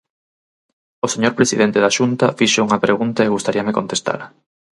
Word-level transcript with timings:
O 1.05 1.07
señor 1.13 1.33
presidente 1.39 1.81
da 1.83 1.95
Xunta 1.97 2.35
fixo 2.39 2.59
unha 2.67 2.81
pregunta 2.85 3.19
e 3.23 3.33
gustaríame 3.35 3.77
contestala. 3.79 4.25